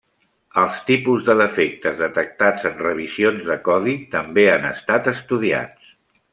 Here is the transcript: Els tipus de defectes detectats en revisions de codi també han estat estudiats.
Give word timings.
Els 0.61 0.77
tipus 0.87 1.27
de 1.27 1.35
defectes 1.41 1.99
detectats 1.99 2.67
en 2.71 2.81
revisions 2.87 3.45
de 3.53 3.61
codi 3.69 3.95
també 4.17 4.49
han 4.57 4.69
estat 4.75 5.15
estudiats. 5.17 5.97